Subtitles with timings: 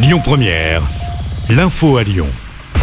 [0.00, 0.82] Lyon Première,
[1.50, 2.28] l'info à Lyon.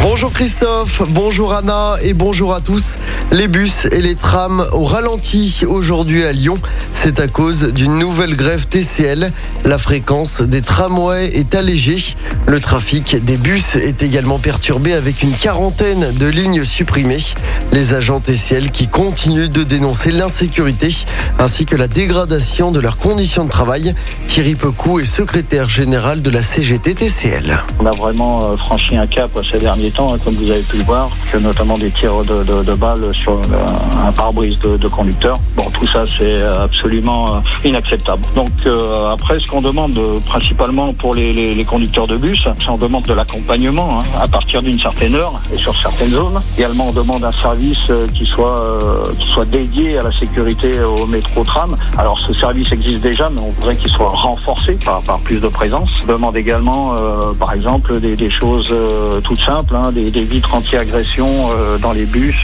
[0.00, 2.98] Bonjour Christophe, bonjour Anna et bonjour à tous.
[3.32, 6.56] Les bus et les trams au ralenti aujourd'hui à Lyon.
[6.94, 9.32] C'est à cause d'une nouvelle grève TCL.
[9.64, 12.16] La fréquence des tramways est allégée.
[12.48, 17.22] Le trafic des bus est également perturbé avec une quarantaine de lignes supprimées.
[17.70, 20.92] Les agents TCL qui continuent de dénoncer l'insécurité
[21.38, 23.94] ainsi que la dégradation de leurs conditions de travail.
[24.26, 27.62] Thierry Pecou est secrétaire général de la CGT TCL.
[27.78, 30.78] On a vraiment euh, franchi un cap ces derniers temps, hein, comme vous avez pu
[30.78, 35.38] le voir, notamment des tirs de balles sur euh, un pare-brise de, de conducteur.
[35.56, 37.38] Bon, tout ça, c'est absolument euh,
[37.68, 38.22] inacceptable.
[38.34, 42.40] Donc euh, après, ce qu'on demande euh, principalement pour les, les- les conducteurs de bus,
[42.58, 46.40] c'est on demande de l'accompagnement hein, à partir d'une certaine heure et sur certaines zones.
[46.56, 50.80] Également, on demande un service euh, qui soit euh, qui soit dédié à la sécurité
[50.82, 51.76] au métro tram.
[51.98, 55.48] Alors ce service existe déjà, mais on voudrait qu'il soit renforcé par, par plus de
[55.48, 55.90] présence.
[56.04, 60.24] On demande également, euh, par exemple, des, des choses euh, toutes simples, hein, des, des
[60.24, 62.36] vitres anti-agression euh, dans les bus.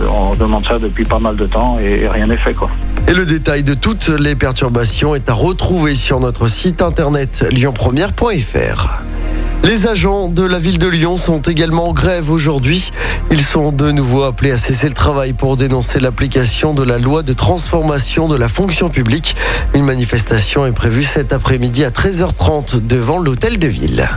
[0.00, 2.70] Euh, on demande ça depuis pas mal de temps et, rien n'est fait quoi.
[3.08, 9.02] Et le détail de toutes les perturbations est à retrouver sur notre site internet lyonpremière.fr.
[9.62, 12.92] Les agents de la ville de Lyon sont également en grève aujourd'hui.
[13.30, 17.22] Ils sont de nouveau appelés à cesser le travail pour dénoncer l'application de la loi
[17.22, 19.36] de transformation de la fonction publique.
[19.74, 24.08] Une manifestation est prévue cet après-midi à 13h30 devant l'hôtel de ville.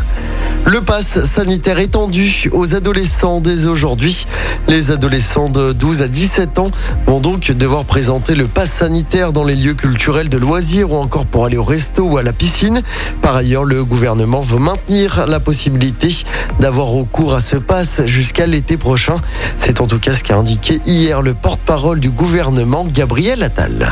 [0.65, 4.25] Le pass sanitaire étendu aux adolescents dès aujourd'hui.
[4.69, 6.71] Les adolescents de 12 à 17 ans
[7.05, 11.25] vont donc devoir présenter le pass sanitaire dans les lieux culturels de loisirs ou encore
[11.25, 12.81] pour aller au resto ou à la piscine.
[13.21, 16.15] Par ailleurs, le gouvernement veut maintenir la possibilité
[16.61, 19.17] d'avoir recours à ce pass jusqu'à l'été prochain.
[19.57, 23.85] C'est en tout cas ce qu'a indiqué hier le porte-parole du gouvernement, Gabriel Attal.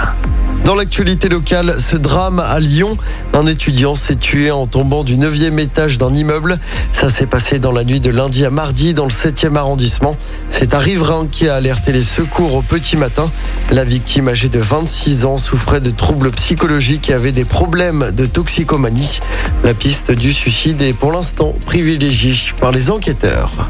[0.64, 2.96] Dans l'actualité locale, ce drame à Lyon,
[3.34, 6.60] un étudiant s'est tué en tombant du 9e étage d'un immeuble.
[6.94, 10.16] Ça s'est passé dans la nuit de lundi à mardi dans le 7e arrondissement.
[10.50, 13.32] C'est un riverain qui a alerté les secours au petit matin.
[13.72, 18.26] La victime âgée de 26 ans souffrait de troubles psychologiques et avait des problèmes de
[18.28, 19.20] toxicomanie.
[19.64, 23.70] La piste du suicide est pour l'instant privilégiée par les enquêteurs.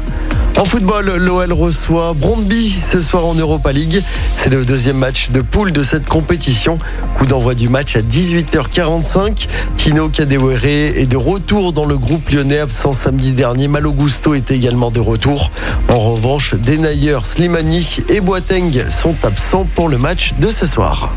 [0.58, 4.02] En football, l'OL reçoit Brondby ce soir en Europa League.
[4.36, 6.78] C'est le deuxième match de poule de cette compétition.
[7.16, 9.48] Coup d'envoi du match à 18h45.
[9.76, 13.66] Tino Kadewere est de retour dans le groupe lyonnais, absent samedi dernier.
[13.66, 15.50] Malo Gusto est également de retour.
[15.88, 21.14] En revanche, Denayer, Slimani et Boateng sont absents pour le match de ce soir.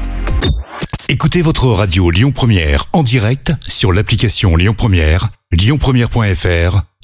[1.08, 6.95] Écoutez votre radio Lyon Première en direct sur l'application Lyon Première, lyonpremière.fr